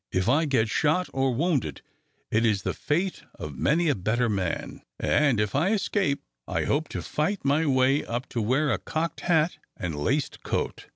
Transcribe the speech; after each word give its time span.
If 0.11 0.27
I 0.27 0.45
get 0.45 0.67
shot 0.67 1.11
or 1.13 1.31
wounded, 1.35 1.83
it 2.31 2.43
is 2.43 2.63
the 2.63 2.73
fate 2.73 3.21
of 3.35 3.55
many 3.55 3.87
a 3.87 3.93
better 3.93 4.29
man; 4.29 4.81
and 4.99 5.39
if 5.39 5.53
I 5.53 5.73
escape, 5.73 6.23
I 6.47 6.63
hope 6.63 6.89
to 6.89 7.03
fight 7.03 7.45
my 7.45 7.67
way 7.67 8.03
up 8.05 8.27
to 8.29 8.41
wear 8.41 8.71
a 8.71 8.79
cocked 8.79 9.19
hat 9.19 9.57
and 9.77 9.95
laced 9.95 10.41
coat." 10.41 10.87